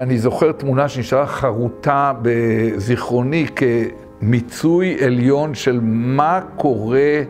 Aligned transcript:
אני 0.00 0.18
זוכר 0.18 0.52
תמונה 0.52 0.88
שנשארה 0.88 1.26
חרוטה 1.26 2.12
בזיכרוני 2.22 3.46
כמיצוי 3.56 5.04
עליון 5.04 5.54
של 5.54 5.80
מה 5.82 6.40
קורה 6.56 7.22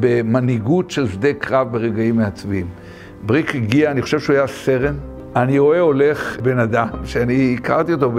במנהיגות 0.00 0.90
של 0.90 1.08
שדה 1.08 1.32
קרב 1.32 1.72
ברגעים 1.72 2.16
מעצבים. 2.16 2.66
בריק 3.22 3.54
הגיע, 3.54 3.90
אני 3.90 4.02
חושב 4.02 4.20
שהוא 4.20 4.36
היה 4.36 4.46
סרן. 4.46 4.94
אני 5.36 5.58
רואה 5.58 5.80
הולך 5.80 6.40
בן 6.42 6.58
אדם, 6.58 6.88
שאני 7.04 7.56
הכרתי 7.58 7.92
אותו 7.92 8.12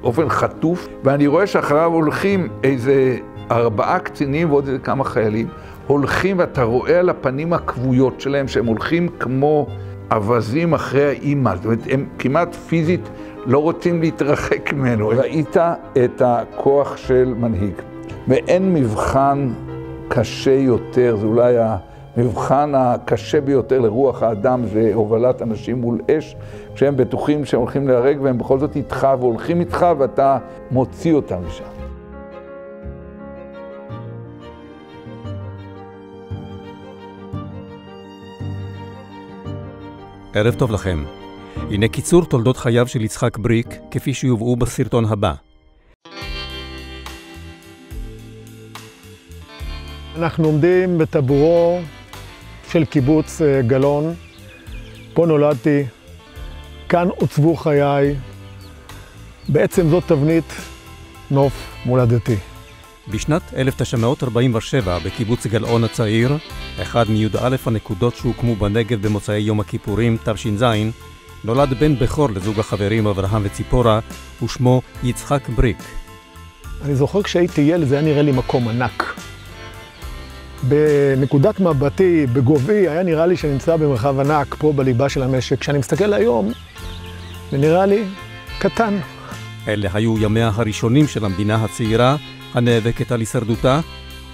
באופן 0.00 0.28
חטוף, 0.28 0.88
ואני 1.04 1.26
רואה 1.26 1.46
שאחריו 1.46 1.92
הולכים 1.92 2.48
איזה 2.64 3.16
ארבעה 3.50 3.98
קצינים 3.98 4.50
ועוד 4.50 4.66
איזה 4.66 4.78
כמה 4.78 5.04
חיילים. 5.04 5.46
הולכים 5.86 6.38
ואתה 6.38 6.62
רואה 6.62 6.98
על 6.98 7.08
הפנים 7.08 7.52
הכבויות 7.52 8.20
שלהם 8.20 8.48
שהם 8.48 8.66
הולכים 8.66 9.08
כמו 9.18 9.66
אווזים 10.12 10.74
אחרי 10.74 11.06
האימא. 11.06 11.56
זאת 11.56 11.64
אומרת, 11.64 11.78
הם 11.90 12.06
כמעט 12.18 12.54
פיזית 12.54 13.08
לא 13.46 13.58
רוצים 13.58 14.00
להתרחק 14.00 14.72
ממנו. 14.72 15.08
ראית 15.08 15.56
את 16.04 16.22
הכוח 16.24 16.96
של 16.96 17.34
מנהיג. 17.38 17.74
ואין 18.28 18.74
מבחן 18.74 19.52
קשה 20.08 20.54
יותר, 20.54 21.16
זה 21.20 21.26
אולי 21.26 21.54
המבחן 22.16 22.72
הקשה 22.74 23.40
ביותר 23.40 23.80
לרוח 23.80 24.22
האדם, 24.22 24.66
זה 24.66 24.90
הובלת 24.94 25.42
אנשים 25.42 25.80
מול 25.80 26.00
אש, 26.10 26.36
כשהם 26.74 26.96
בטוחים 26.96 27.44
שהם 27.44 27.60
הולכים 27.60 27.88
להרג 27.88 28.18
והם 28.22 28.38
בכל 28.38 28.58
זאת 28.58 28.76
איתך 28.76 29.08
והולכים 29.20 29.60
איתך 29.60 29.86
ואתה 29.98 30.38
מוציא 30.70 31.14
אותם 31.14 31.36
משם. 31.46 31.73
ערב 40.36 40.54
טוב 40.54 40.70
לכם. 40.70 41.04
הנה 41.56 41.88
קיצור 41.88 42.24
תולדות 42.24 42.56
חייו 42.56 42.88
של 42.88 43.02
יצחק 43.02 43.38
בריק, 43.38 43.66
כפי 43.90 44.14
שיובאו 44.14 44.56
בסרטון 44.56 45.04
הבא. 45.04 45.34
אנחנו 50.16 50.44
עומדים 50.44 50.98
בטבורו 50.98 51.80
של 52.68 52.84
קיבוץ 52.84 53.42
אה, 53.42 53.62
גלאון. 53.62 54.14
פה 55.14 55.26
נולדתי, 55.26 55.84
כאן 56.88 57.08
עוצבו 57.08 57.56
חיי. 57.56 58.14
בעצם 59.48 59.88
זאת 59.88 60.04
תבנית 60.06 60.54
נוף 61.30 61.76
מולדתי. 61.86 62.36
בשנת 63.08 63.42
1947, 63.56 64.98
בקיבוץ 64.98 65.46
גלאון 65.46 65.84
הצעיר, 65.84 66.36
אחד 66.82 67.10
מי"א 67.10 67.56
הנקודות 67.66 68.16
שהוקמו 68.16 68.56
בנגב 68.56 69.06
במוצאי 69.06 69.38
יום 69.38 69.60
הכיפורים, 69.60 70.16
תש"ז, 70.24 70.64
נולד 71.44 71.74
בן 71.80 71.98
בכור 71.98 72.30
לזוג 72.30 72.58
החברים 72.60 73.06
אברהם 73.06 73.42
וציפורה, 73.44 74.00
ושמו 74.42 74.82
יצחק 75.02 75.48
בריק. 75.48 75.78
אני 76.84 76.94
זוכר 76.94 77.22
כשהייתי 77.22 77.60
ילד, 77.60 77.88
זה 77.88 77.94
היה 77.94 78.04
נראה 78.04 78.22
לי 78.22 78.32
מקום 78.32 78.68
ענק. 78.68 79.14
בנקודת 80.62 81.60
מבטי, 81.60 82.26
בגובי, 82.32 82.88
היה 82.88 83.02
נראה 83.02 83.26
לי 83.26 83.36
שאני 83.36 83.52
נמצא 83.52 83.76
במרחב 83.76 84.20
ענק, 84.20 84.54
פה 84.58 84.72
בליבה 84.72 85.08
של 85.08 85.22
המשק. 85.22 85.58
כשאני 85.60 85.78
מסתכל 85.78 86.12
היום, 86.12 86.52
זה 87.50 87.58
נראה 87.58 87.86
לי 87.86 88.04
קטן. 88.58 88.98
אלה 89.68 89.88
היו 89.92 90.18
ימיה 90.18 90.50
הראשונים 90.54 91.06
של 91.06 91.24
המדינה 91.24 91.64
הצעירה, 91.64 92.16
הנאבקת 92.54 93.12
על 93.12 93.20
הישרדותה, 93.20 93.80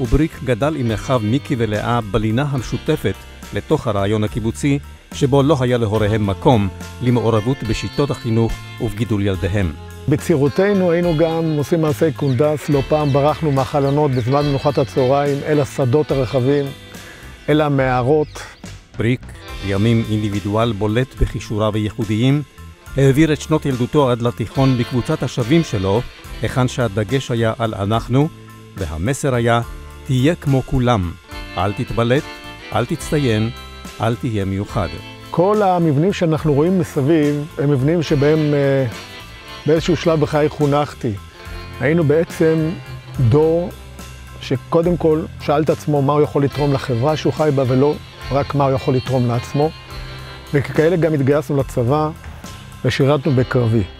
ובריק 0.01 0.41
גדל 0.45 0.77
עם 0.77 0.91
אחיו 0.91 1.21
מיקי 1.25 1.55
ולאה 1.59 2.01
בלינה 2.01 2.45
המשותפת 2.51 3.15
לתוך 3.55 3.87
הרעיון 3.87 4.25
הקיבוצי, 4.25 4.79
שבו 5.15 5.43
לא 5.43 5.57
היה 5.61 5.79
להוריהם 5.79 6.27
מקום 6.27 6.69
למעורבות 7.03 7.63
בשיטות 7.63 8.11
החינוך 8.11 8.53
ובגידול 8.81 9.27
ילדיהם. 9.27 9.73
בצעירותנו 10.09 10.93
היינו 10.93 11.17
גם 11.17 11.55
עושים 11.59 11.81
מעשי 11.81 12.13
קונדס, 12.13 12.69
לא 12.69 12.83
פעם 12.89 13.13
ברחנו 13.13 13.53
מהחלונות 13.53 14.11
בזמן 14.11 14.47
מנוחת 14.47 14.79
הצהריים 14.79 15.39
אל 15.47 15.61
השדות 15.61 16.11
הרחבים, 16.11 16.65
אל 17.49 17.61
המערות. 17.61 18.43
בריק, 18.99 19.21
לימים 19.67 20.05
אינדיבידואל 20.11 20.73
בולט 20.73 21.15
בכישוריו 21.21 21.75
הייחודיים, 21.75 22.43
העביר 22.97 23.33
את 23.33 23.41
שנות 23.41 23.67
ילדותו 23.67 24.11
עד 24.11 24.23
לתיכון 24.23 24.79
בקבוצת 24.79 25.23
השווים 25.23 25.65
שלו, 25.65 26.03
היכן 26.43 26.69
שהדגש 26.69 27.31
היה 27.31 27.53
על 27.59 27.75
אנחנו, 27.75 28.29
והמסר 28.77 29.35
היה, 29.35 29.61
תהיה 30.07 30.35
כמו 30.35 30.63
כולם, 30.67 31.11
אל 31.57 31.73
תתבלט, 31.73 32.23
אל 32.75 32.87
תצטיין, 32.87 33.51
אל 34.01 34.17
תהיה 34.17 34.45
מיוחד. 34.45 34.89
כל 35.31 35.63
המבנים 35.63 36.13
שאנחנו 36.13 36.55
רואים 36.55 36.79
מסביב, 36.79 37.47
הם 37.59 37.71
מבנים 37.71 38.03
שבהם 38.03 38.39
אה, 38.55 38.87
באיזשהו 39.67 39.97
שלב 39.97 40.21
בחיי 40.21 40.49
חונכתי. 40.49 41.13
היינו 41.81 42.05
בעצם 42.05 42.71
דור 43.29 43.71
שקודם 44.41 44.97
כל 44.97 45.23
שאל 45.41 45.63
את 45.63 45.71
עצמו 45.71 46.03
מה 46.03 46.13
הוא 46.13 46.23
יכול 46.23 46.45
לתרום 46.45 46.73
לחברה 46.73 47.17
שהוא 47.17 47.33
חי 47.33 47.51
בה, 47.55 47.65
ולא 47.67 47.95
רק 48.31 48.55
מה 48.55 48.65
הוא 48.65 48.73
יכול 48.73 48.95
לתרום 48.95 49.29
לעצמו. 49.29 49.71
וככאלה 50.55 50.97
גם 50.97 51.15
התגייסנו 51.15 51.57
לצבא 51.57 52.11
ושירתנו 52.85 53.33
בקרבי. 53.33 54.00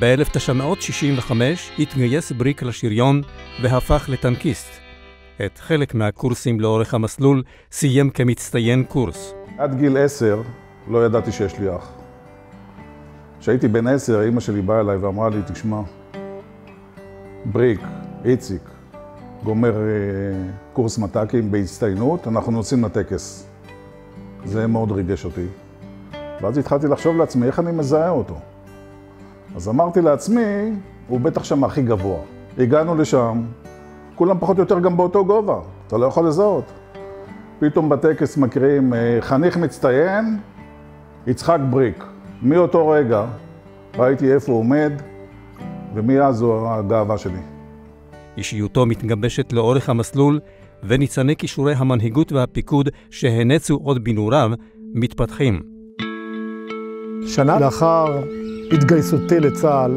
ב-1965 0.00 1.32
התגייס 1.78 2.32
בריק 2.32 2.62
לשריון 2.62 3.22
והפך 3.62 4.08
לטנקיסט. 4.08 4.70
את 5.46 5.58
חלק 5.58 5.94
מהקורסים 5.94 6.60
לאורך 6.60 6.94
המסלול 6.94 7.42
סיים 7.72 8.10
כמצטיין 8.10 8.84
קורס. 8.84 9.34
עד 9.58 9.78
גיל 9.78 9.96
עשר 9.96 10.42
לא 10.88 11.06
ידעתי 11.06 11.32
שיש 11.32 11.58
לי 11.58 11.76
אח. 11.76 11.92
כשהייתי 13.40 13.68
בן 13.68 13.86
עשר, 13.86 14.22
אימא 14.22 14.40
שלי 14.40 14.62
באה 14.62 14.80
אליי 14.80 14.96
ואמרה 14.96 15.28
לי, 15.28 15.38
תשמע, 15.52 15.80
בריק, 17.44 17.80
איציק, 18.24 18.62
גומר 19.44 19.76
אה, 19.76 20.50
קורס 20.72 20.98
מת"קים 20.98 21.50
בהצטיינות, 21.50 22.28
אנחנו 22.28 22.52
נוסעים 22.52 22.84
לטקס. 22.84 23.46
זה 24.44 24.66
מאוד 24.66 24.92
ריגש 24.92 25.24
אותי. 25.24 25.46
ואז 26.42 26.58
התחלתי 26.58 26.86
לחשוב 26.86 27.16
לעצמי, 27.16 27.46
איך 27.46 27.58
אני 27.58 27.72
מזהה 27.72 28.10
אותו? 28.10 28.40
אז 29.56 29.68
אמרתי 29.68 30.00
לעצמי, 30.00 30.72
הוא 31.08 31.20
בטח 31.20 31.44
שם 31.44 31.64
הכי 31.64 31.82
גבוה. 31.82 32.18
הגענו 32.58 32.94
לשם, 32.94 33.42
כולם 34.14 34.38
פחות 34.40 34.56
או 34.56 34.62
יותר 34.62 34.78
גם 34.80 34.96
באותו 34.96 35.24
גובה, 35.24 35.58
אתה 35.86 35.98
לא 35.98 36.06
יכול 36.06 36.28
לזהות. 36.28 36.64
פתאום 37.58 37.88
בטקס 37.88 38.36
מקריאים 38.36 38.94
אה, 38.94 39.18
חניך 39.20 39.56
מצטיין, 39.56 40.38
יצחק 41.26 41.58
בריק. 41.70 42.04
מאותו 42.42 42.88
רגע 42.88 43.26
ראיתי 43.98 44.32
איפה 44.32 44.52
הוא 44.52 44.60
עומד, 44.60 44.92
ומאז 45.94 46.36
זו 46.36 46.70
הגאווה 46.70 47.18
שלי. 47.18 47.40
אישיותו 48.36 48.86
מתגבשת 48.86 49.52
לאורך 49.52 49.88
המסלול, 49.88 50.40
וניצני 50.84 51.36
כישורי 51.36 51.74
המנהיגות 51.76 52.32
והפיקוד 52.32 52.88
שהנצו 53.10 53.78
עוד 53.82 54.04
בנעוריו, 54.04 54.50
מתפתחים. 54.94 55.60
שנה 57.26 57.60
לאחר 57.60 58.22
התגייסותי 58.72 59.40
לצה"ל, 59.40 59.90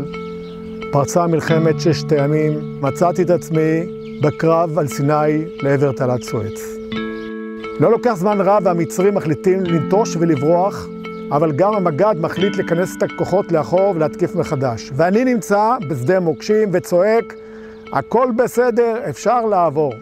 פרצה 0.91 1.27
מלחמת 1.27 1.79
ששת 1.79 2.11
הימים, 2.11 2.81
מצאתי 2.81 3.21
את 3.21 3.29
עצמי 3.29 3.85
בקרב 4.21 4.79
על 4.79 4.87
סיני 4.87 5.45
לעבר 5.61 5.91
תעלת 5.91 6.23
סואץ. 6.23 6.61
לא 7.79 7.91
לוקח 7.91 8.13
זמן 8.13 8.41
רב 8.41 8.61
והמצרים 8.65 9.15
מחליטים 9.15 9.63
לנטוש 9.63 10.15
ולברוח, 10.19 10.87
אבל 11.31 11.51
גם 11.51 11.73
המג"ד 11.73 12.15
מחליט 12.19 12.55
לכנס 12.57 12.95
את 12.97 13.03
הכוחות 13.03 13.51
לאחור 13.51 13.93
ולהתקיף 13.95 14.35
מחדש. 14.35 14.91
ואני 14.95 15.25
נמצא 15.25 15.77
בשדה 15.89 16.19
מוקשים 16.19 16.69
וצועק, 16.73 17.33
הכל 17.91 18.27
בסדר, 18.37 19.09
אפשר 19.09 19.45
לעבור. 19.45 19.93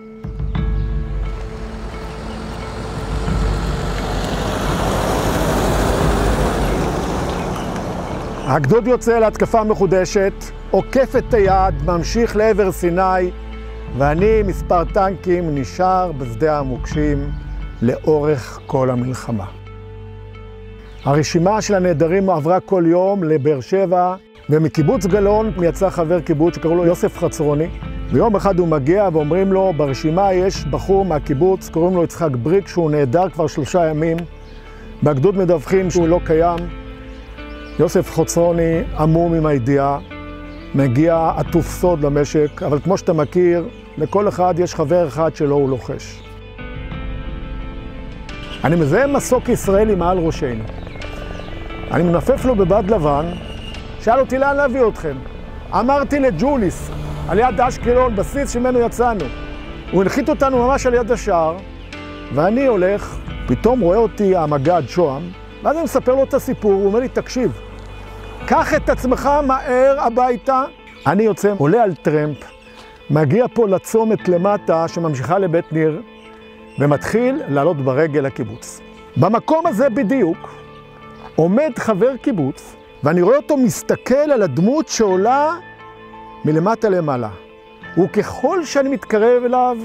הגדוד 8.54 8.88
יוצא 8.88 9.20
להתקפה 9.20 9.64
מחודשת, 9.64 10.34
עוקף 10.72 11.16
את 11.18 11.34
היעד, 11.34 11.84
ממשיך 11.86 12.36
לעבר 12.36 12.72
סיני, 12.72 13.32
ואני, 13.98 14.44
מספר 14.44 14.84
טנקים, 14.84 15.56
נשאר 15.56 16.12
בשדה 16.12 16.60
המוקשים 16.60 17.32
לאורך 17.82 18.60
כל 18.66 18.90
המלחמה. 18.90 19.46
הרשימה 21.04 21.62
של 21.62 21.76
הנעדרים 21.76 22.30
עברה 22.30 22.60
כל 22.60 22.84
יום 22.88 23.24
לבאר 23.24 23.62
שבע, 23.62 24.16
ומקיבוץ 24.50 25.06
גלאון 25.06 25.52
יצא 25.64 25.90
חבר 25.90 26.20
קיבוץ 26.20 26.56
שקראו 26.56 26.76
לו 26.76 26.86
יוסף 26.86 27.18
חצרוני. 27.18 27.68
ויום 28.10 28.36
אחד 28.36 28.60
הוא 28.60 28.68
מגיע 28.68 29.10
ואומרים 29.14 29.54
לו, 29.54 29.74
ברשימה 29.78 30.34
יש 30.34 30.66
בחור 30.66 31.06
מהקיבוץ, 31.06 31.70
קוראים 31.70 31.96
לו 31.96 32.04
יצחק 32.04 32.32
בריק, 32.32 32.68
שהוא 32.68 32.92
נעדר 32.92 33.30
כבר 33.30 33.48
שלושה 33.48 33.86
ימים. 33.86 34.18
בגדוד 35.04 35.38
מדווחים 35.38 35.90
שהוא 35.90 36.08
לא 36.08 36.20
קיים. 36.26 36.81
יוסף 37.82 38.12
חצרוני 38.12 38.82
עמום 39.00 39.34
עם 39.34 39.46
הידיעה, 39.46 40.00
מגיע 40.76 41.32
עטוף 41.38 41.68
סוד 41.68 42.06
למשק, 42.06 42.64
אבל 42.66 42.80
כמו 42.80 42.98
שאתה 42.98 43.14
מכיר, 43.14 43.68
לכל 43.98 44.28
אחד 44.28 44.54
יש 44.58 44.76
חבר 44.76 45.08
אחד 45.08 45.36
שלו 45.36 45.56
הוא 45.56 45.70
לוחש. 45.70 46.24
אני 48.64 48.76
מזהה 48.76 49.08
מסוק 49.08 49.50
ישראלי 49.50 49.96
מעל 49.96 50.18
ראשנו. 50.18 50.64
אני 51.92 52.04
מנפף 52.04 52.46
לו 52.46 52.56
בבד 52.56 52.84
לבן, 52.88 53.26
שאל 54.02 54.20
אותי 54.20 54.38
לאן 54.38 54.56
להביא 54.56 54.82
אתכם. 54.88 55.16
אמרתי 55.72 56.20
לג'וליס, 56.20 56.92
על 57.30 57.40
יד 57.40 57.62
אשקלון, 57.62 58.16
בסיס 58.16 58.52
שממנו 58.54 58.80
יצאנו. 58.80 59.26
הוא 59.92 60.02
הנחית 60.02 60.30
אותנו 60.30 60.68
ממש 60.68 60.86
על 60.86 60.94
יד 60.94 61.12
השער, 61.12 61.58
ואני 62.34 62.66
הולך, 62.66 63.18
פתאום 63.48 63.80
רואה 63.80 63.98
אותי 63.98 64.36
המג"ד 64.36 64.84
שוהם, 64.88 65.24
ואז 65.64 65.76
אני 65.76 65.84
מספר 65.84 66.16
לו 66.16 66.24
את 66.24 66.34
הסיפור, 66.34 66.74
הוא 66.74 66.86
אומר 66.86 67.00
לי, 67.00 67.08
תקשיב, 67.08 67.62
קח 68.48 68.74
את 68.74 68.90
עצמך 68.90 69.30
מהר 69.48 69.96
הביתה. 70.00 70.64
אני 71.08 71.24
יוצא, 71.24 71.54
עולה 71.58 71.84
על 71.84 71.96
טרמפ, 71.96 72.38
מגיע 73.10 73.46
פה 73.54 73.68
לצומת 73.68 74.30
למטה 74.30 74.88
שממשיכה 74.88 75.40
לבית 75.40 75.74
ניר, 75.74 76.02
ומתחיל 76.80 77.42
לעלות 77.48 77.78
ברגל 77.78 78.22
לקיבוץ. 78.22 78.82
במקום 79.18 79.68
הזה 79.68 79.90
בדיוק 79.90 80.56
עומד 81.36 81.72
חבר 81.78 82.18
קיבוץ, 82.18 82.76
ואני 83.04 83.22
רואה 83.22 83.38
אותו 83.38 83.58
מסתכל 83.58 84.16
על 84.16 84.42
הדמות 84.42 84.88
שעולה 84.88 85.50
מלמטה 86.46 86.90
למעלה. 86.90 87.30
וככל 87.98 88.66
שאני 88.66 88.90
מתקרב 88.90 89.44
אליו, 89.46 89.78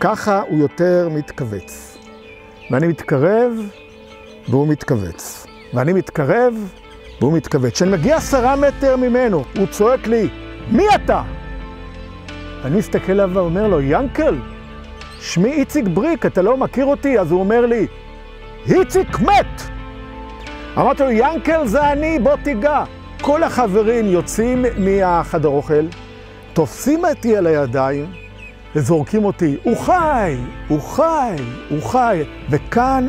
ככה 0.00 0.42
הוא 0.48 0.58
יותר 0.58 1.08
מתכווץ. 1.10 1.98
ואני 2.70 2.86
מתקרב, 2.86 3.52
והוא 4.48 4.68
מתכווץ. 4.68 5.46
ואני 5.74 5.92
מתקרב, 5.92 6.72
והוא 7.20 7.32
מתכווץ. 7.32 7.72
כשאני 7.72 7.90
מגיע 7.90 8.16
עשרה 8.16 8.56
מטר 8.56 8.96
ממנו, 8.96 9.44
הוא 9.56 9.66
צועק 9.66 10.06
לי, 10.06 10.28
מי 10.70 10.84
אתה? 10.94 11.22
אני 12.64 12.78
מסתכל 12.78 13.12
עליו 13.12 13.30
ואומר 13.32 13.68
לו, 13.68 13.80
ינקל, 13.80 14.34
שמי 15.20 15.52
איציק 15.52 15.84
בריק, 15.94 16.26
אתה 16.26 16.42
לא 16.42 16.56
מכיר 16.56 16.84
אותי? 16.84 17.18
אז 17.18 17.30
הוא 17.32 17.40
אומר 17.40 17.66
לי, 17.66 17.86
איציק 18.66 19.20
מת! 19.20 19.62
אמרתי 20.78 21.02
לו, 21.02 21.10
ינקל 21.10 21.66
זה 21.66 21.92
אני, 21.92 22.18
בוא 22.18 22.36
תיגע. 22.42 22.84
כל 23.20 23.42
החברים 23.42 24.06
יוצאים 24.06 24.64
מהחדר 24.78 25.48
אוכל, 25.48 25.86
תופסים 26.52 27.04
אותי 27.04 27.36
על 27.36 27.46
הידיים 27.46 28.06
וזורקים 28.76 29.24
אותי, 29.24 29.56
הוא 29.62 29.76
חי, 29.76 30.36
הוא 30.68 30.80
חי, 30.80 31.34
הוא 31.68 31.82
חי. 31.82 32.22
וכאן 32.50 33.08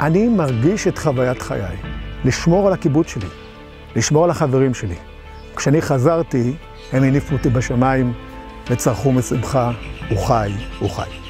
אני 0.00 0.28
מרגיש 0.28 0.86
את 0.86 0.98
חוויית 0.98 1.42
חיי. 1.42 1.76
לשמור 2.24 2.66
על 2.66 2.72
הקיבוץ 2.72 3.08
שלי, 3.08 3.26
לשמור 3.96 4.24
על 4.24 4.30
החברים 4.30 4.74
שלי. 4.74 4.96
כשאני 5.56 5.82
חזרתי, 5.82 6.54
הם 6.92 7.02
הניפו 7.02 7.34
אותי 7.34 7.48
בשמיים 7.48 8.12
וצרחו 8.70 9.12
משמחה, 9.12 9.70
הוא 10.10 10.18
חי, 10.18 10.52
הוא 10.78 10.90
חי. 10.90 11.23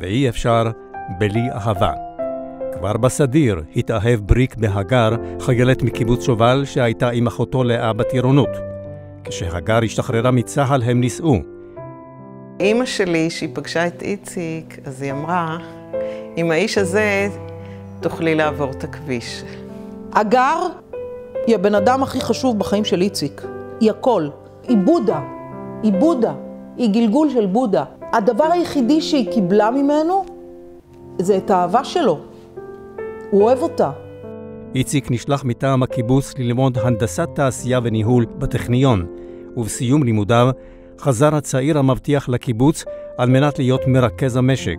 ואי 0.00 0.28
אפשר 0.28 0.62
בלי 1.18 1.50
אהבה. 1.52 1.92
כבר 2.78 2.96
בסדיר 2.96 3.62
התאהב 3.76 4.20
בריק 4.20 4.56
בהגר, 4.56 5.10
חיילת 5.40 5.82
מקיבוץ 5.82 6.24
שובל 6.24 6.64
שהייתה 6.64 7.10
עם 7.10 7.26
אחותו 7.26 7.64
לאה 7.64 7.92
בטירונות. 7.92 8.48
כשהגר 9.24 9.78
השתחררה 9.84 10.30
מצה"ל 10.30 10.82
הם 10.82 11.00
נישאו. 11.00 11.36
אימא 12.60 12.84
שלי, 12.84 13.26
כשהיא 13.30 13.48
פגשה 13.54 13.86
את 13.86 14.02
איציק, 14.02 14.78
אז 14.84 15.02
היא 15.02 15.12
אמרה, 15.12 15.58
עם 16.36 16.50
האיש 16.50 16.78
הזה 16.78 17.28
תוכלי 18.00 18.34
לעבור 18.34 18.70
את 18.70 18.84
הכביש. 18.84 19.42
הגר 20.12 20.58
היא 21.46 21.54
הבן 21.54 21.74
אדם 21.74 22.02
הכי 22.02 22.20
חשוב 22.20 22.58
בחיים 22.58 22.84
של 22.84 23.00
איציק. 23.00 23.42
היא 23.80 23.90
הכל. 23.90 24.28
היא 24.68 24.76
בודה. 24.76 25.20
היא 25.82 25.92
בודה. 25.92 26.32
היא 26.76 26.90
גלגול 26.90 27.30
של 27.30 27.46
בודה. 27.46 27.84
הדבר 28.12 28.44
היחידי 28.44 29.00
שהיא 29.00 29.32
קיבלה 29.32 29.70
ממנו 29.70 30.24
זה 31.18 31.36
את 31.36 31.50
האהבה 31.50 31.84
שלו. 31.84 32.20
הוא 33.30 33.42
אוהב 33.42 33.58
אותה. 33.58 33.90
איציק 34.74 35.10
נשלח 35.10 35.44
מטעם 35.44 35.82
הקיבוץ 35.82 36.34
ללמוד 36.38 36.78
הנדסת 36.78 37.28
תעשייה 37.34 37.80
וניהול 37.82 38.26
בטכניון, 38.38 39.06
ובסיום 39.56 40.02
לימודיו 40.02 40.50
חזר 40.98 41.34
הצעיר 41.34 41.78
המבטיח 41.78 42.28
לקיבוץ 42.28 42.84
על 43.18 43.28
מנת 43.28 43.58
להיות 43.58 43.86
מרכז 43.86 44.36
המשק. 44.36 44.78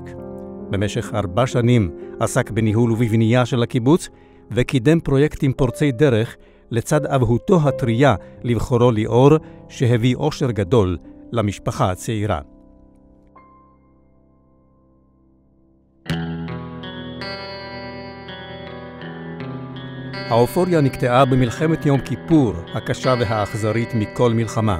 במשך 0.70 1.12
ארבע 1.16 1.48
שנים 1.48 1.92
עסק 2.20 2.52
בניהול 2.52 2.92
ובבנייה 2.92 3.46
של 3.46 3.64
הקיבוץ, 3.64 4.10
וקידם 4.52 5.00
פרויקטים 5.00 5.54
פורצי 5.54 5.92
דרך 5.92 6.38
לצד 6.72 7.06
אבהותו 7.06 7.60
הטריה 7.64 8.16
לבחורו 8.44 8.92
ליאור, 8.92 9.32
שהביא 9.70 10.16
אושר 10.16 10.52
גדול 10.52 10.98
למשפחה 11.32 11.92
הצעירה. 11.92 12.40
האופוריה 20.32 20.82
נקטעה 20.82 21.26
במלחמת 21.26 21.86
יום 21.86 22.00
כיפור, 22.00 22.54
הקשה 22.74 23.14
והאכזרית 23.20 23.90
מכל 23.96 24.34
מלחמה. 24.34 24.80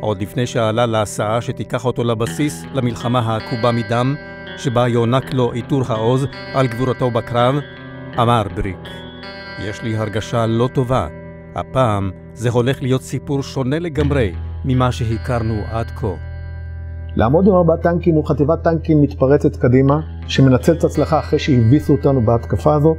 עוד 0.00 0.22
לפני 0.22 0.46
שעלה 0.46 0.86
להסעה 0.86 1.40
שתיקח 1.40 1.84
אותו 1.84 2.04
לבסיס 2.04 2.64
למלחמה 2.74 3.18
העקובה 3.18 3.72
מדם, 3.72 4.14
שבה 4.56 4.88
יוענק 4.88 5.34
לו 5.34 5.52
עיטור 5.52 5.82
העוז 5.88 6.26
על 6.54 6.66
גבורתו 6.66 7.10
בקרב, 7.10 7.54
אמר 8.18 8.42
בריק, 8.56 8.78
יש 9.64 9.82
לי 9.82 9.96
הרגשה 9.96 10.46
לא 10.46 10.68
טובה. 10.74 11.08
הפעם 11.54 12.10
זה 12.34 12.50
הולך 12.50 12.82
להיות 12.82 13.02
סיפור 13.02 13.42
שונה 13.42 13.78
לגמרי 13.78 14.32
ממה 14.64 14.92
שהכרנו 14.92 15.62
עד 15.70 15.90
כה. 15.90 16.14
לעמוד 17.16 17.46
עם 17.46 17.54
ארבעה 17.54 17.76
טנקים 17.76 18.14
מול 18.14 18.26
חטיבת 18.26 18.62
טנקים 18.64 19.02
מתפרצת 19.02 19.56
קדימה, 19.56 20.00
שמנצלת 20.26 20.84
הצלחה 20.84 21.18
אחרי 21.18 21.38
שהביסו 21.38 21.92
אותנו 21.92 22.20
בהתקפה 22.20 22.74
הזאת, 22.74 22.96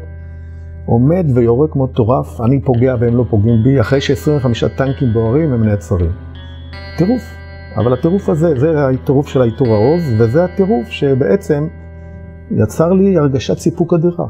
עומד 0.86 1.25
ויורה 1.36 1.68
כמו 1.68 1.83
מטורף, 1.83 2.42
אני 2.42 2.62
פוגע 2.62 2.95
והם 3.00 3.18
לא 3.18 3.25
פוגעים 3.30 3.63
בי, 3.63 3.81
אחרי 3.81 4.01
ש-25 4.01 4.68
טנקים 4.78 5.13
בוערים 5.13 5.54
הם 5.54 5.63
נעצרים. 5.63 6.12
טירוף. 6.98 7.22
אבל 7.78 7.94
הטירוף 7.94 8.30
הזה, 8.30 8.59
זה 8.59 8.88
הטירוף 8.88 9.28
של 9.28 9.42
העיטור 9.42 9.68
העוז, 9.68 10.04
וזה 10.19 10.44
הטירוף 10.44 10.90
שבעצם 10.90 11.68
יצר 12.52 12.94
לי 12.94 13.18
הרגשת 13.18 13.57
סיפוק 13.57 13.94
אדירה. 13.94 14.26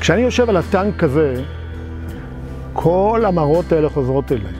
כשאני 0.00 0.20
יושב 0.20 0.48
על 0.48 0.56
הטנק 0.56 1.04
הזה, 1.04 1.34
כל 2.72 3.22
המראות 3.26 3.72
האלה 3.72 3.88
חוזרות 3.88 4.32
אליי. 4.32 4.52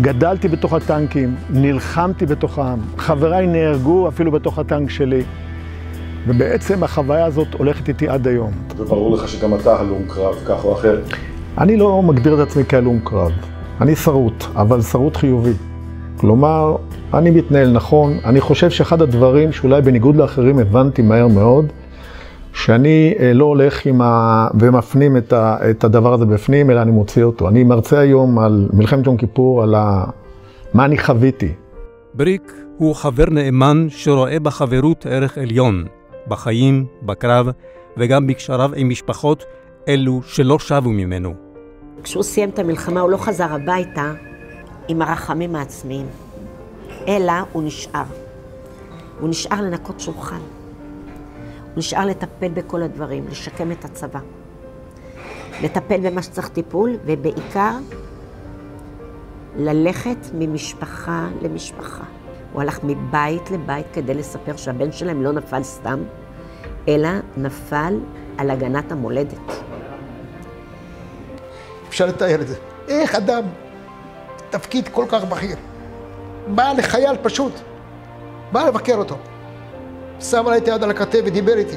גדלתי 0.00 0.48
בתוך 0.48 0.72
הטנקים, 0.72 1.34
נלחמתי 1.50 2.26
בתוכם, 2.26 2.78
חבריי 2.96 3.46
נהרגו 3.46 4.08
אפילו 4.08 4.32
בתוך 4.32 4.58
הטנק 4.58 4.90
שלי. 4.90 5.22
ובעצם 6.26 6.84
החוויה 6.84 7.24
הזאת 7.24 7.54
הולכת 7.54 7.88
איתי 7.88 8.08
עד 8.08 8.28
היום. 8.28 8.50
וברור 8.76 9.16
לך 9.16 9.28
שגם 9.28 9.54
אתה 9.54 9.80
הלום 9.80 10.02
קרב, 10.08 10.34
כך 10.46 10.64
או 10.64 10.72
אחר. 10.72 11.00
אני 11.58 11.76
לא 11.76 12.02
מגדיר 12.02 12.34
את 12.34 12.48
עצמי 12.48 12.62
כהלום 12.68 13.00
קרב. 13.04 13.32
אני 13.80 13.96
שרוט, 13.96 14.44
אבל 14.56 14.82
שרוט 14.82 15.16
חיובי. 15.16 15.52
כלומר, 16.16 16.76
אני 17.14 17.30
מתנהל 17.30 17.70
נכון. 17.70 18.18
אני 18.24 18.40
חושב 18.40 18.70
שאחד 18.70 19.02
הדברים 19.02 19.52
שאולי 19.52 19.82
בניגוד 19.82 20.16
לאחרים 20.16 20.58
הבנתי 20.58 21.02
מהר 21.02 21.28
מאוד, 21.28 21.66
שאני 22.52 23.14
אה, 23.20 23.32
לא 23.32 23.44
הולך 23.44 23.86
עם 23.86 24.00
ה... 24.00 24.48
ומפנים 24.60 25.16
את, 25.16 25.32
ה... 25.32 25.56
את 25.70 25.84
הדבר 25.84 26.12
הזה 26.12 26.24
בפנים, 26.24 26.70
אלא 26.70 26.82
אני 26.82 26.90
מוציא 26.90 27.24
אותו. 27.24 27.48
אני 27.48 27.64
מרצה 27.64 27.98
היום 27.98 28.38
על 28.38 28.68
מלחמת 28.72 29.06
יום 29.06 29.16
כיפור, 29.16 29.62
על 29.62 29.74
ה... 29.74 30.04
מה 30.74 30.84
אני 30.84 30.98
חוויתי. 30.98 31.52
בריק 32.14 32.52
הוא 32.78 32.94
חבר 32.94 33.24
נאמן 33.30 33.86
שרואה 33.88 34.40
בחברות 34.40 35.06
ערך 35.10 35.38
עליון. 35.38 35.84
בחיים, 36.28 36.86
בקרב, 37.02 37.46
וגם 37.96 38.26
בקשריו 38.26 38.70
עם 38.76 38.88
משפחות 38.88 39.44
אלו 39.88 40.20
שלא 40.22 40.58
שבו 40.58 40.90
ממנו. 40.90 41.34
כשהוא 42.02 42.22
סיים 42.22 42.48
את 42.48 42.58
המלחמה 42.58 43.00
הוא 43.00 43.10
לא 43.10 43.16
חזר 43.16 43.52
הביתה 43.52 44.12
עם 44.88 45.02
הרחמים 45.02 45.56
העצמיים, 45.56 46.06
אלא 47.08 47.32
הוא 47.52 47.62
נשאר. 47.62 48.04
הוא 49.20 49.28
נשאר 49.28 49.60
לנקות 49.60 50.00
שולחן. 50.00 50.36
הוא 50.36 51.76
נשאר 51.76 52.06
לטפל 52.06 52.48
בכל 52.48 52.82
הדברים, 52.82 53.24
לשקם 53.30 53.72
את 53.72 53.84
הצבא. 53.84 54.20
לטפל 55.62 56.10
במה 56.10 56.22
שצריך 56.22 56.48
טיפול, 56.48 56.96
ובעיקר 57.04 57.72
ללכת 59.56 60.16
ממשפחה 60.34 61.28
למשפחה. 61.42 62.04
הוא 62.52 62.62
הלך 62.62 62.78
מבית 62.82 63.50
לבית 63.50 63.86
כדי 63.92 64.14
לספר 64.14 64.56
שהבן 64.56 64.92
שלהם 64.92 65.22
לא 65.22 65.32
נפל 65.32 65.62
סתם, 65.62 66.02
אלא 66.88 67.08
נפל 67.36 67.98
על 68.38 68.50
הגנת 68.50 68.92
המולדת. 68.92 69.62
אפשר 71.88 72.06
לתאר 72.06 72.40
את 72.40 72.48
זה. 72.48 72.56
איך 72.88 73.14
אדם, 73.14 73.42
תפקיד 74.50 74.88
כל 74.88 75.04
כך 75.08 75.24
בכיר, 75.24 75.56
בא 76.46 76.72
לחייל 76.72 77.16
פשוט, 77.22 77.52
בא 78.52 78.64
לבקר 78.64 78.96
אותו. 78.96 79.16
שם 80.20 80.46
עליי 80.46 80.58
את 80.58 80.68
היד 80.68 80.82
על 80.82 80.90
הכתף 80.90 81.20
ודיבר 81.24 81.56
איתי. 81.56 81.76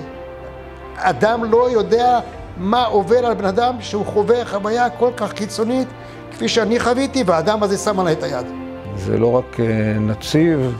אדם 0.96 1.44
לא 1.44 1.70
יודע 1.70 2.20
מה 2.58 2.86
עובר 2.86 3.26
על 3.26 3.34
בן 3.34 3.46
אדם 3.46 3.76
שהוא 3.80 4.06
חווה 4.06 4.46
חוויה 4.46 4.90
כל 4.90 5.12
כך 5.18 5.34
קיצונית 5.34 5.88
כפי 6.32 6.48
שאני 6.48 6.80
חוויתי, 6.80 7.24
והאדם 7.26 7.64
הזה 7.64 7.78
שם 7.78 8.00
עליי 8.00 8.14
את 8.14 8.24
היד. 8.24 8.65
זה 8.98 9.18
לא 9.18 9.32
רק 9.32 9.60
אה, 9.60 10.00
נציב, 10.00 10.78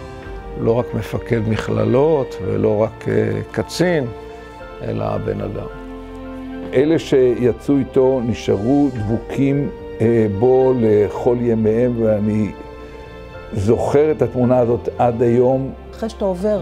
לא 0.62 0.72
רק 0.72 0.94
מפקד 0.94 1.42
מכללות 1.48 2.36
ולא 2.46 2.82
רק 2.82 3.06
אה, 3.08 3.42
קצין, 3.52 4.06
אלא 4.82 5.04
הבן 5.04 5.42
אדם. 5.42 5.68
אלה 6.74 7.00
שיצאו 7.00 7.78
איתו 7.78 8.22
נשארו 8.26 8.90
דבוקים 8.94 9.70
אה, 10.02 10.28
בו 10.40 10.74
לכל 10.80 11.38
ימיהם, 11.42 12.02
ואני 12.02 12.52
זוכר 13.54 14.12
את 14.12 14.22
התמונה 14.22 14.60
הזאת 14.60 14.90
עד 14.98 15.22
היום. 15.22 15.72
אחרי 15.92 16.10
שאתה 16.10 16.26
עובר 16.26 16.60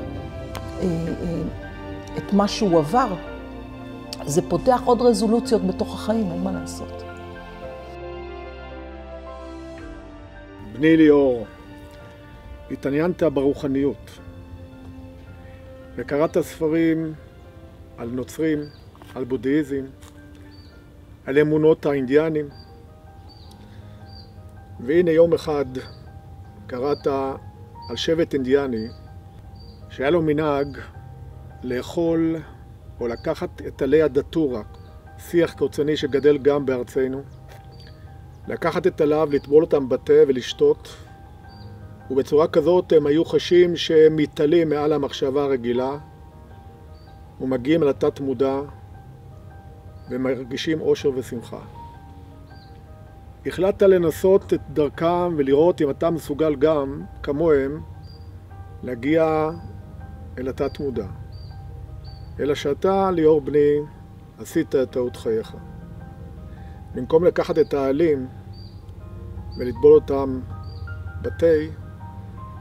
את 2.18 2.34
מה 2.34 2.48
שהוא 2.48 2.80
עבר, 2.80 3.08
זה 4.26 4.42
פותח 4.50 4.82
עוד 4.86 5.02
רזולוציות 5.02 5.68
בתוך 5.68 5.96
החיים, 5.96 6.32
אין 6.32 6.44
מה 6.44 6.52
לעשות. 6.52 7.03
בני 10.84 10.98
ליאור, 10.98 11.46
התעניינת 12.72 13.24
ברוחניות. 13.24 14.20
וקראת 15.96 16.38
ספרים 16.42 17.14
על 17.98 18.10
נוצרים, 18.10 18.60
על 19.16 19.24
בודהיזם, 19.24 19.86
על 21.26 21.40
אמונות 21.40 21.86
האינדיאנים. 21.86 22.50
והנה 24.80 25.12
יום 25.12 25.34
אחד 25.34 25.66
קראת 26.68 27.08
על 27.90 27.96
שבט 27.96 28.34
אינדיאני 28.34 28.88
שהיה 29.90 30.10
לו 30.10 30.22
מנהג 30.22 30.78
לאכול 31.64 32.36
או 33.00 33.08
לקחת 33.08 33.62
את 33.68 33.82
עלי 33.82 34.02
הדטורה, 34.02 34.62
שיח 35.18 35.54
קוצני 35.54 35.98
שגדל 35.98 36.38
גם 36.38 36.66
בארצנו, 36.66 37.22
לקחת 38.48 38.88
את 38.88 39.02
עליו, 39.02 39.30
לטבול 39.32 39.64
אותם 39.64 39.90
בתה 39.90 40.14
ולשתות, 40.28 40.96
ובצורה 42.12 42.48
כזאת 42.48 42.92
הם 42.92 43.06
היו 43.06 43.26
חשים 43.26 43.76
שהם 43.76 44.16
מתעלים 44.16 44.70
מעל 44.70 44.94
המחשבה 44.94 45.44
הרגילה 45.44 45.98
ומגיעים 47.42 47.84
אל 47.84 47.88
התת 47.88 48.20
מודע 48.20 48.62
ומרגישים 50.10 50.82
אושר 50.82 51.12
ושמחה. 51.16 51.60
החלטת 53.46 53.82
לנסות 53.82 54.54
את 54.54 54.62
דרכם 54.70 55.34
ולראות 55.38 55.82
אם 55.82 55.90
אתה 55.90 56.10
מסוגל 56.10 56.56
גם, 56.56 57.02
כמוהם, 57.24 57.82
להגיע 58.84 59.50
אל 60.38 60.48
התת 60.48 60.80
מודע. 60.80 61.08
אלא 62.40 62.56
שאתה, 62.56 63.12
ליאור 63.12 63.42
בני, 63.42 63.76
עשית 64.38 64.76
את 64.76 64.92
טעות 64.92 65.16
חייך. 65.16 65.56
במקום 66.96 67.24
לקחת 67.24 67.60
את 67.60 67.74
העלים 67.74 68.28
ולטבול 69.58 69.94
אותם 69.94 70.40
בתה, 71.22 71.46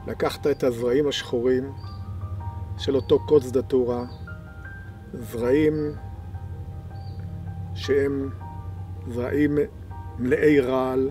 לקחת 0.07 0.47
את 0.47 0.63
הזרעים 0.63 1.07
השחורים 1.07 1.71
של 2.77 2.95
אותו 2.95 3.19
קוץ 3.25 3.51
דטורה, 3.51 4.03
זרעים 5.13 5.73
שהם 7.75 8.29
זרעים 9.07 9.57
מלאי 10.19 10.59
רעל, 10.59 11.09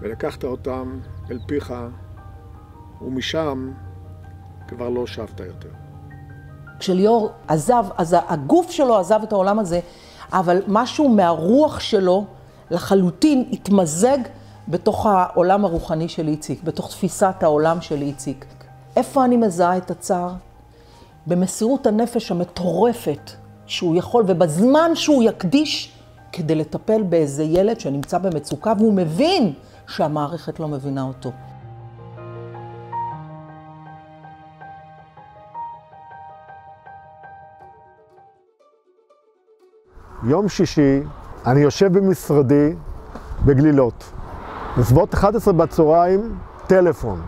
ולקחת 0.00 0.44
אותם 0.44 1.00
אל 1.30 1.38
פיך, 1.46 1.74
ומשם 3.02 3.72
כבר 4.68 4.88
לא 4.88 5.06
שבת 5.06 5.40
יותר. 5.40 5.68
כשליאור 6.78 7.32
עזב, 7.48 7.84
אז 7.96 8.16
הגוף 8.28 8.70
שלו 8.70 8.98
עזב 8.98 9.20
את 9.22 9.32
העולם 9.32 9.58
הזה, 9.58 9.80
אבל 10.32 10.62
משהו 10.68 11.08
מהרוח 11.08 11.80
שלו 11.80 12.24
לחלוטין 12.70 13.44
התמזג 13.52 14.18
בתוך 14.68 15.06
העולם 15.06 15.64
הרוחני 15.64 16.08
של 16.08 16.28
איציק, 16.28 16.62
בתוך 16.62 16.88
תפיסת 16.88 17.34
העולם 17.40 17.80
של 17.80 18.02
איציק. 18.02 18.44
איפה 18.96 19.24
אני 19.24 19.36
מזהה 19.36 19.76
את 19.76 19.90
הצער? 19.90 20.32
במסירות 21.26 21.86
הנפש 21.86 22.30
המטורפת 22.30 23.30
שהוא 23.66 23.96
יכול, 23.96 24.24
ובזמן 24.26 24.90
שהוא 24.94 25.22
יקדיש 25.22 25.92
כדי 26.32 26.54
לטפל 26.54 27.02
באיזה 27.02 27.44
ילד 27.44 27.80
שנמצא 27.80 28.18
במצוקה, 28.18 28.72
והוא 28.78 28.94
מבין 28.94 29.52
שהמערכת 29.88 30.60
לא 30.60 30.68
מבינה 30.68 31.02
אותו. 31.02 31.30
יום 40.22 40.48
שישי, 40.48 41.02
אני 41.46 41.60
יושב 41.60 41.98
במשרדי 41.98 42.74
בגלילות. 43.44 44.12
בסביבות 44.78 45.14
11 45.14 45.54
בצהריים, 45.54 46.34
טלפון. 46.66 47.20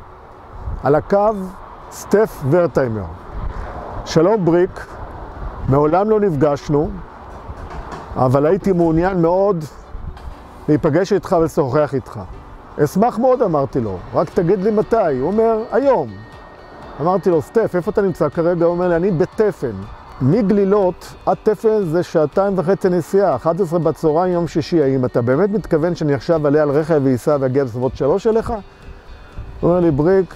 על 0.82 0.94
הקו, 0.94 1.30
סטף 1.90 2.42
ורטיימר. 2.50 3.04
שלום 4.04 4.44
בריק, 4.44 4.86
מעולם 5.68 6.10
לא 6.10 6.20
נפגשנו, 6.20 6.90
אבל 8.16 8.46
הייתי 8.46 8.72
מעוניין 8.72 9.22
מאוד 9.22 9.64
להיפגש 10.68 11.12
איתך 11.12 11.36
ולשוחח 11.40 11.94
איתך. 11.94 12.20
אשמח 12.84 13.18
מאוד, 13.18 13.42
אמרתי 13.42 13.80
לו, 13.80 13.98
רק 14.14 14.30
תגיד 14.30 14.58
לי 14.62 14.70
מתי. 14.70 15.18
הוא 15.20 15.26
אומר, 15.26 15.62
היום. 15.72 16.08
אמרתי 17.00 17.30
לו, 17.30 17.42
סטף, 17.42 17.76
איפה 17.76 17.90
אתה 17.90 18.02
נמצא 18.02 18.28
כרגע? 18.28 18.64
הוא 18.64 18.72
אומר 18.72 18.88
לי, 18.88 18.96
אני 18.96 19.10
בתפן. 19.10 19.72
מגלילות 20.22 21.14
עד 21.26 21.36
תפן 21.42 21.84
זה 21.84 22.02
שעתיים 22.02 22.58
וחצי 22.58 22.88
נסיעה, 22.88 23.36
11 23.36 23.78
בצהריים 23.78 24.32
יום 24.32 24.48
שישי. 24.48 24.82
האם 24.82 25.04
אתה 25.04 25.22
באמת 25.22 25.50
מתכוון 25.50 25.94
שאני 25.94 26.14
עכשיו 26.14 26.46
אעלה 26.46 26.62
על 26.62 26.70
רכב 26.70 27.00
ואסע 27.04 27.36
ואגיע 27.40 27.64
בסביבות 27.64 27.96
שלוש 27.96 28.26
אליך? 28.26 28.50
הוא 29.60 29.70
אומר 29.70 29.80
לי, 29.80 29.90
בריק, 29.90 30.34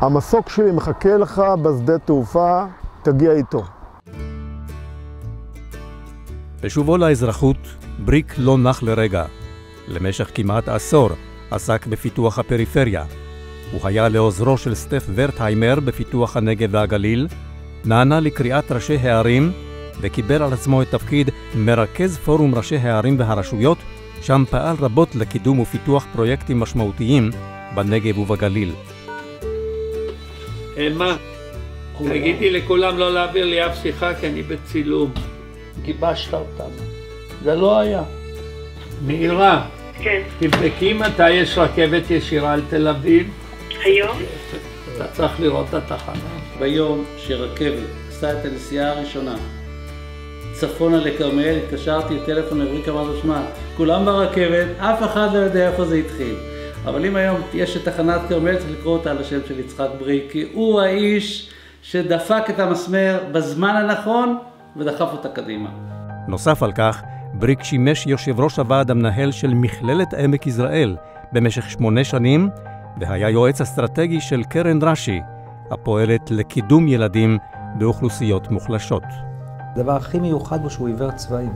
המסוק 0.00 0.48
שלי 0.48 0.72
מחכה 0.72 1.16
לך 1.16 1.42
בשדה 1.62 1.98
תעופה, 1.98 2.64
תגיע 3.02 3.32
איתו. 3.32 3.62
בשובו 6.62 6.96
לאזרחות, 6.96 7.56
בריק 8.04 8.34
לא 8.38 8.58
נח 8.58 8.82
לרגע. 8.82 9.24
למשך 9.88 10.30
כמעט 10.34 10.68
עשור 10.68 11.10
עסק 11.50 11.86
בפיתוח 11.86 12.38
הפריפריה. 12.38 13.04
הוא 13.72 13.80
היה 13.84 14.08
לעוזרו 14.08 14.58
של 14.58 14.74
סטף 14.74 15.06
ורטהיימר 15.14 15.80
בפיתוח 15.80 16.36
הנגב 16.36 16.68
והגליל, 16.72 17.28
נענה 17.84 18.20
לקריאת 18.20 18.72
ראשי 18.72 18.96
הערים 18.96 19.52
וקיבל 20.00 20.42
על 20.42 20.52
עצמו 20.52 20.82
את 20.82 20.90
תפקיד 20.90 21.30
מרכז 21.54 22.18
פורום 22.18 22.54
ראשי 22.54 22.76
הערים 22.76 23.18
והרשויות, 23.18 23.78
שם 24.22 24.44
פעל 24.50 24.76
רבות 24.80 25.14
לקידום 25.14 25.58
ופיתוח 25.58 26.06
פרויקטים 26.12 26.60
משמעותיים 26.60 27.30
בנגב 27.74 28.18
ובגליל. 28.18 28.72
אמה, 30.78 31.16
תגידי 31.98 32.50
לכולם 32.50 32.98
לא 32.98 33.14
להעביר 33.14 33.44
לי 33.44 33.66
אף 33.66 33.82
שיחה 33.82 34.14
כי 34.14 34.26
אני 34.26 34.42
בצילום. 34.42 35.10
גיבשת 35.82 36.34
אותם. 36.34 36.70
זה 37.44 37.54
לא 37.54 37.78
היה. 37.78 38.02
מאירה. 39.06 39.66
כן. 40.02 40.22
תבדקי 40.38 40.92
מתי 40.92 41.30
יש 41.30 41.58
רכבת 41.58 42.10
ישירה 42.10 42.52
על 42.52 42.62
תל 42.70 42.88
אביב. 42.88 43.30
היום? 43.84 44.18
אתה 45.00 45.08
צריך 45.08 45.40
לראות 45.40 45.66
את 45.68 45.74
התחנה. 45.74 46.14
ביום 46.58 47.04
שרכבת 47.16 47.88
עשה 48.08 48.32
את 48.32 48.44
הנסיעה 48.44 48.90
הראשונה 48.90 49.36
צפונה 50.52 50.96
לכרמיאל, 50.96 51.58
התקשרתי 51.64 52.14
לטלפון 52.14 52.60
לבריק, 52.60 52.88
אמרתי, 52.88 53.20
שמע, 53.22 53.40
כולם 53.76 54.04
ברכבת, 54.04 54.66
אף 54.78 55.02
אחד 55.02 55.28
לא 55.32 55.38
יודע 55.38 55.70
איפה 55.70 55.84
זה 55.84 55.94
התחיל. 55.94 56.34
אבל 56.84 57.04
אם 57.04 57.16
היום 57.16 57.40
יש 57.54 57.76
את 57.76 57.84
תחנת 57.84 58.20
כרמיאל, 58.28 58.56
צריך 58.56 58.70
לקרוא 58.78 58.96
אותה 58.96 59.10
על 59.10 59.18
השם 59.18 59.38
של 59.48 59.60
יצחק 59.60 59.88
בריק, 59.98 60.32
כי 60.32 60.48
הוא 60.52 60.80
האיש 60.80 61.50
שדפק 61.82 62.42
את 62.50 62.60
המסמר 62.60 63.18
בזמן 63.32 63.76
הנכון 63.76 64.38
ודחף 64.76 65.08
אותה 65.12 65.28
קדימה. 65.28 65.68
נוסף 66.28 66.62
על 66.62 66.72
כך, 66.72 67.02
בריק 67.34 67.62
שימש 67.62 68.06
יושב 68.06 68.40
ראש 68.40 68.58
הוועד 68.58 68.90
המנהל 68.90 69.32
של 69.32 69.54
מכללת 69.54 70.14
עמק 70.14 70.46
יזרעאל 70.46 70.96
במשך 71.32 71.70
שמונה 71.70 72.04
שנים, 72.04 72.48
והיה 73.00 73.30
יועץ 73.30 73.60
אסטרטגי 73.60 74.20
של 74.20 74.44
קרן 74.44 74.82
רש"י, 74.82 75.20
הפועלת 75.70 76.30
לקידום 76.30 76.88
ילדים 76.88 77.38
באוכלוסיות 77.78 78.50
מוחלשות. 78.50 79.02
הדבר 79.74 79.96
הכי 79.96 80.18
מיוחד 80.18 80.62
בו 80.62 80.70
שהוא 80.70 80.88
עיוור 80.88 81.10
צבעים. 81.10 81.52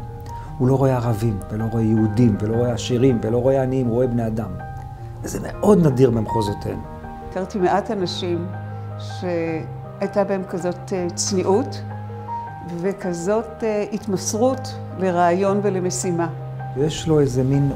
הוא 0.59 0.69
לא 0.69 0.75
רואה 0.75 0.97
ערבים, 0.97 1.39
ולא 1.51 1.65
רואה 1.65 1.83
יהודים, 1.83 2.37
ולא 2.41 2.57
רואה 2.57 2.73
עשירים, 2.73 3.19
ולא 3.23 3.39
רואה 3.39 3.63
עניים, 3.63 3.87
הוא 3.87 3.95
רואה 3.95 4.07
בני 4.07 4.27
אדם. 4.27 4.51
וזה 5.23 5.39
מאוד 5.43 5.87
נדיר 5.87 6.11
במחוזותינו. 6.11 6.83
הכרתי 7.31 7.59
מעט 7.59 7.91
אנשים 7.91 8.47
שהייתה 8.99 10.25
בהם 10.25 10.43
כזאת 10.49 10.93
אה, 10.93 11.07
צניעות 11.15 11.83
וכזאת 12.81 13.65
אה, 13.65 13.85
התמסרות 13.93 14.75
לרעיון 14.99 15.61
ולמשימה. 15.63 16.29
יש 16.77 17.09
לו 17.09 17.21
איזה 17.21 17.43
מין 17.43 17.73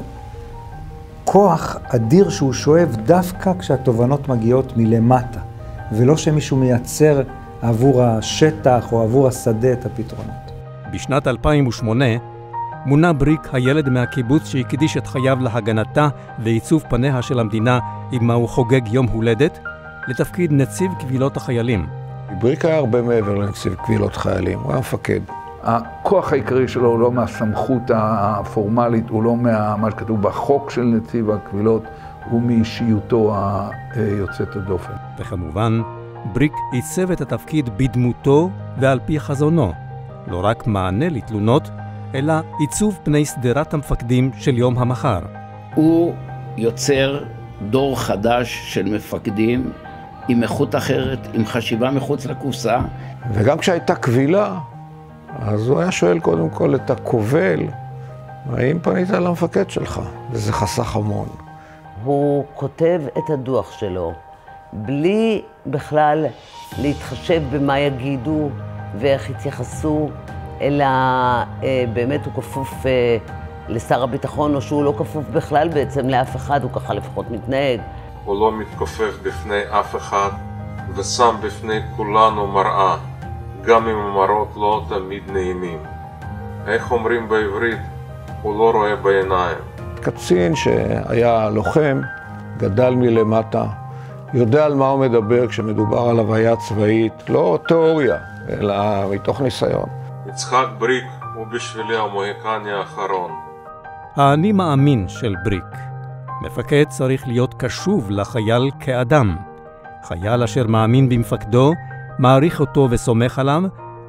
כוח 1.31 1.77
אדיר 1.87 2.29
שהוא 2.29 2.53
שואב 2.53 2.95
דווקא 3.05 3.51
כשהתובנות 3.59 4.29
מגיעות 4.29 4.73
מלמטה. 4.77 5.39
ולא 5.91 6.17
שמישהו 6.17 6.57
מייצר 6.57 7.21
עבור 7.61 8.03
השטח 8.03 8.91
או 8.91 9.03
עבור 9.03 9.27
השדה 9.27 9.73
את 9.73 9.85
הפתרונות. 9.85 10.51
בשנת 10.93 11.27
2008 11.27 12.05
מונה 12.85 13.13
בריק 13.13 13.49
הילד 13.53 13.89
מהקיבוץ 13.89 14.45
שהקדיש 14.45 14.97
את 14.97 15.07
חייו 15.07 15.37
להגנתה 15.41 16.07
ועיצוב 16.39 16.83
פניה 16.89 17.21
של 17.21 17.39
המדינה 17.39 17.79
עמה 18.11 18.33
הוא 18.33 18.49
חוגג 18.49 18.87
יום 18.87 19.07
הולדת, 19.07 19.59
לתפקיד 20.07 20.51
נציב 20.51 20.91
קבילות 20.99 21.37
החיילים. 21.37 21.87
בריק 22.39 22.65
היה 22.65 22.77
הרבה 22.77 23.01
מעבר 23.01 23.35
לנציב 23.35 23.75
קבילות 23.75 24.15
חיילים, 24.15 24.59
הוא 24.59 24.71
היה 24.71 24.79
מפקד. 24.79 25.19
הכוח 25.63 26.31
העיקרי 26.33 26.67
שלו 26.67 26.89
הוא 26.89 26.99
לא 26.99 27.11
מהסמכות 27.11 27.81
הפורמלית, 27.95 29.09
הוא 29.09 29.23
לא 29.23 29.35
מה 29.35 29.91
שכתוב 29.91 30.21
בחוק 30.21 30.71
של 30.71 30.83
נציב 30.83 31.29
הקבילות, 31.31 31.83
הוא 32.29 32.41
מאישיותו 32.41 33.35
היוצאת 33.95 34.55
הדופן. 34.55 34.93
וכמובן, 35.19 35.81
בריק 36.33 36.53
עיצב 36.71 37.11
את 37.11 37.21
התפקיד 37.21 37.69
בדמותו 37.77 38.49
ועל 38.77 38.99
פי 39.05 39.19
חזונו. 39.19 39.71
לא 40.27 40.45
רק 40.45 40.67
מענה 40.67 41.09
לתלונות, 41.09 41.69
אלא 42.15 42.33
עיצוב 42.59 42.99
פני 43.03 43.25
שדרת 43.25 43.73
המפקדים 43.73 44.31
של 44.37 44.57
יום 44.57 44.77
המחר. 44.77 45.19
הוא 45.75 46.13
יוצר 46.57 47.23
דור 47.69 47.99
חדש 47.99 48.73
של 48.73 48.95
מפקדים 48.95 49.71
עם 50.27 50.43
איכות 50.43 50.75
אחרת, 50.75 51.27
עם 51.33 51.45
חשיבה 51.45 51.91
מחוץ 51.91 52.25
לקופסה. 52.25 52.79
וגם 53.33 53.57
כשהייתה 53.57 53.95
קבילה, 53.95 54.57
אז 55.37 55.69
הוא 55.69 55.79
היה 55.79 55.91
שואל 55.91 56.19
קודם 56.19 56.49
כל 56.49 56.75
את 56.75 56.89
הקובל, 56.89 57.59
האם 58.53 58.79
פנית 58.79 59.09
למפקד 59.09 59.69
שלך? 59.69 60.01
וזה 60.31 60.53
חסך 60.53 60.95
המון. 60.95 61.27
הוא 62.03 62.45
כותב 62.55 63.01
את 63.17 63.29
הדוח 63.29 63.71
שלו 63.71 64.13
בלי 64.73 65.41
בכלל 65.65 66.25
להתחשב 66.77 67.41
במה 67.51 67.79
יגידו 67.79 68.49
ואיך 68.99 69.29
יתייחסו, 69.29 70.09
אלא 70.61 70.83
אה, 70.83 71.85
באמת 71.93 72.25
הוא 72.25 72.33
כפוף 72.33 72.85
אה, 72.85 73.17
לשר 73.67 74.03
הביטחון, 74.03 74.55
או 74.55 74.61
שהוא 74.61 74.83
לא 74.83 74.93
כפוף 74.97 75.25
בכלל 75.25 75.69
בעצם 75.69 76.09
לאף 76.09 76.35
אחד, 76.35 76.63
הוא 76.63 76.71
ככה 76.71 76.93
לפחות 76.93 77.31
מתנהג. 77.31 77.79
הוא 78.25 78.39
לא 78.39 78.51
מתכופף 78.51 79.13
בפני 79.23 79.61
אף 79.69 79.95
אחד, 79.95 80.29
ושם 80.95 81.35
בפני 81.43 81.79
כולנו 81.95 82.47
מראה, 82.47 82.97
גם 83.65 83.87
אם 83.87 83.97
המראות 83.97 84.49
לא 84.55 84.85
תמיד 84.89 85.23
נעימים. 85.31 85.79
איך 86.67 86.91
אומרים 86.91 87.29
בעברית? 87.29 87.79
הוא 88.41 88.59
לא 88.59 88.71
רואה 88.71 88.95
בעיניים. 88.95 89.57
קצין 90.01 90.55
שהיה 90.55 91.49
לוחם, 91.49 92.01
גדל 92.57 92.95
מלמטה, 92.95 93.65
יודע 94.33 94.65
על 94.65 94.73
מה 94.73 94.87
הוא 94.89 94.99
מדבר 94.99 95.47
כשמדובר 95.47 96.09
על 96.09 96.19
הוויה 96.19 96.55
צבאית, 96.55 97.29
לא 97.29 97.59
תיאוריה, 97.67 98.17
אלא 98.49 98.75
מתוך 99.11 99.41
ניסיון. 99.41 99.89
יצחק 100.29 100.65
בריק 100.77 101.05
הוא 101.35 101.47
בשבילי 101.47 101.97
המוהיקני 101.97 102.71
האחרון. 102.71 103.31
האני 104.15 104.51
מאמין 104.51 105.07
של 105.07 105.35
בריק. 105.43 105.63
מפקד 106.41 106.83
צריך 106.89 107.27
להיות 107.27 107.53
קשוב 107.53 108.11
לחייל 108.11 108.71
כאדם. 108.79 109.37
חייל 110.03 110.43
אשר 110.43 110.67
מאמין 110.67 111.09
במפקדו, 111.09 111.73
מעריך 112.19 112.59
אותו 112.59 112.87
וסומך 112.91 113.39
עליו, 113.39 113.63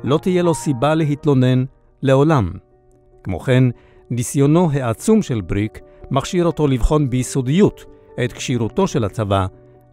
לא 0.05 0.19
תהיה 0.19 0.43
לו 0.43 0.55
סיבה 0.55 0.95
להתלונן 0.95 1.65
לעולם. 2.03 2.51
כמו 3.25 3.41
כן, 3.41 3.65
ניסיונו 4.11 4.71
העצום 4.73 5.23
של 5.23 5.41
בריק 5.41 5.81
מכשיר 6.11 6.47
אותו 6.47 6.67
לבחון 6.67 7.11
ביסודיות 7.11 7.85
את 8.25 8.33
כשירותו 8.33 8.87
של 8.87 9.05
הצבא 9.05 9.47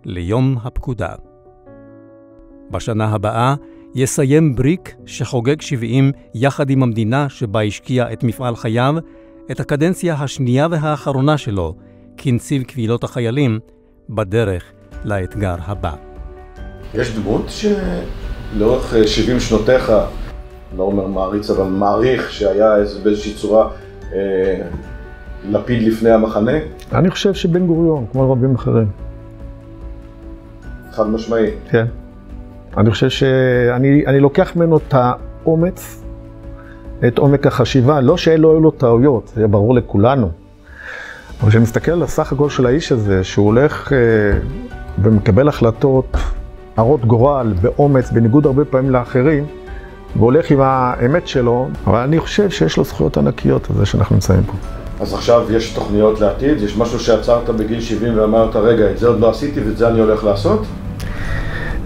ליום 0.06 0.58
הפקודה. 0.64 1.10
בשנה 2.72 3.06
הבאה 3.06 3.56
יסיים 3.96 4.56
בריק, 4.56 4.96
שחוגג 5.06 5.62
70 5.62 6.12
יחד 6.34 6.70
עם 6.70 6.84
המדינה 6.84 7.30
שבה 7.30 7.64
השקיע 7.64 8.14
את 8.14 8.24
מפעל 8.24 8.56
חייו, 8.56 8.96
את 9.52 9.60
הקדנציה 9.60 10.14
השנייה 10.14 10.68
והאחרונה 10.72 11.38
שלו 11.38 11.76
כנציב 12.18 12.64
קבילות 12.64 13.04
החיילים 13.04 13.60
בדרך 14.10 14.64
לאתגר 15.06 15.56
הבא. 15.60 16.07
יש 16.94 17.18
דמות 17.18 17.46
שלאורך 17.50 18.94
70 19.06 19.40
שנותיך, 19.40 19.92
לא 20.78 20.84
אומר 20.84 21.08
מעריץ 21.08 21.50
אבל 21.50 21.64
מעריך 21.64 22.32
שהיה 22.32 22.76
באיזושהי 23.04 23.34
צורה 23.34 23.70
אה, 24.14 24.62
לפיד 25.50 25.88
לפני 25.88 26.10
המחנה? 26.10 26.52
אני 26.94 27.10
חושב 27.10 27.34
שבן 27.34 27.68
גוריון, 27.68 28.06
כמו 28.12 28.32
רבים 28.32 28.56
אחרים. 28.56 28.88
חד 30.92 31.08
משמעי. 31.10 31.52
כן. 31.70 31.86
אני 32.78 32.92
חושב 32.92 33.10
שאני 33.10 34.20
לוקח 34.20 34.56
ממנו 34.56 34.78
את 34.78 34.94
האומץ, 34.94 36.04
את 37.08 37.18
עומק 37.18 37.48
החשיבה, 37.48 38.02
לא 38.02 38.18
שאלו 38.18 38.52
היו 38.52 38.60
לו 38.60 38.72
טעויות, 38.72 39.32
זה 39.36 39.48
ברור 39.48 39.76
לכולנו. 39.76 40.30
אבל 41.42 41.50
כשאני 41.50 41.64
מסתכל 41.64 41.92
על 41.92 42.04
הסך 42.04 42.32
הכל 42.32 42.50
של 42.50 42.66
האיש 42.66 42.92
הזה, 42.92 43.24
שהוא 43.24 43.46
הולך 43.46 43.94
אה, 43.94 43.98
ומקבל 45.02 45.48
החלטות 45.48 46.18
הרות 46.78 47.06
גורל, 47.06 47.54
באומץ, 47.62 48.12
בניגוד 48.12 48.46
הרבה 48.46 48.66
פעמים 48.66 48.92
לאחרים, 48.92 49.46
והולך 50.16 50.52
עם 50.52 50.60
האמת 50.62 51.28
שלו, 51.28 51.68
אבל 51.88 52.00
אני 52.00 52.20
חושב 52.20 52.50
שיש 52.50 52.78
לו 52.78 52.84
זכויות 52.84 53.18
ענקיות 53.18 53.70
על 53.70 53.76
זה 53.76 53.86
שאנחנו 53.86 54.16
נמצאים 54.16 54.44
פה. 54.44 54.54
אז 55.00 55.14
עכשיו 55.14 55.46
יש 55.50 55.74
תוכניות 55.74 56.20
לעתיד? 56.20 56.62
יש 56.62 56.78
משהו 56.78 57.00
שעצרת 57.00 57.50
בגיל 57.50 57.82
70 57.82 58.20
ואמרת, 58.20 58.56
רגע, 58.56 58.92
את 58.92 58.98
זה 58.98 59.08
עוד 59.08 59.20
לא 59.20 59.30
עשיתי 59.30 59.60
ואת 59.60 59.78
זה 59.78 59.88
אני 59.88 60.00
הולך 60.00 60.24
לעשות? 60.24 60.66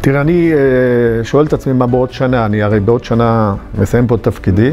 תראה, 0.01 0.21
אני 0.21 0.51
אה, 0.53 1.23
שואל 1.23 1.45
את 1.45 1.53
עצמי 1.53 1.73
מה 1.73 1.87
בעוד 1.87 2.11
שנה, 2.11 2.45
אני 2.45 2.63
הרי 2.63 2.79
בעוד 2.79 3.03
שנה 3.03 3.55
מסיים 3.77 4.07
פה 4.07 4.15
את 4.15 4.23
תפקידי, 4.23 4.71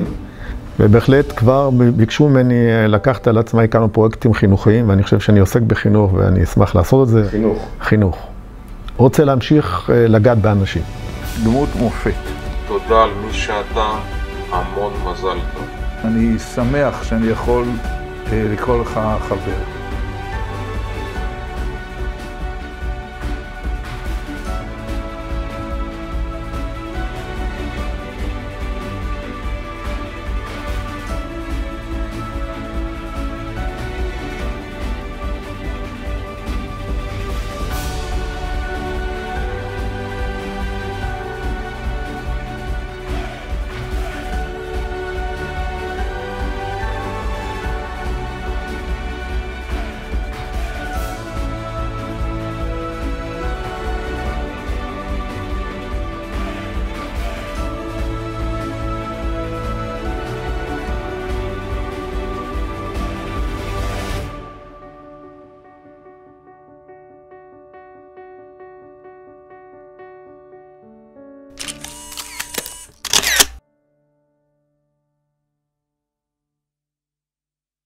ובהחלט 0.80 1.32
כבר 1.36 1.70
ביקשו 1.96 2.28
ממני 2.28 2.54
אה, 2.54 2.86
לקחת 2.86 3.28
על 3.28 3.38
עצמי 3.38 3.68
כמה 3.68 3.88
פרויקטים 3.88 4.34
חינוכיים, 4.34 4.88
ואני 4.88 5.02
חושב 5.02 5.20
שאני 5.20 5.40
עוסק 5.40 5.60
בחינוך 5.60 6.12
ואני 6.14 6.42
אשמח 6.42 6.74
לעשות 6.74 7.08
את 7.08 7.12
זה. 7.12 7.28
חינוך. 7.30 7.66
חינוך. 7.80 8.37
רוצה 8.98 9.24
להמשיך 9.24 9.90
אה, 9.90 10.06
לגעת 10.08 10.38
באנשים. 10.38 10.82
דמות 11.44 11.68
מופת. 11.78 12.12
תודה 12.68 13.04
על 13.04 13.10
מי 13.10 13.32
שאתה, 13.32 13.88
המון 14.52 14.92
מזל 15.04 15.38
טוב. 15.54 15.66
אני 16.04 16.38
שמח 16.38 17.02
שאני 17.04 17.26
יכול 17.26 17.64
לקרוא 18.32 18.82
לך 18.82 19.00
חבר. 19.28 19.77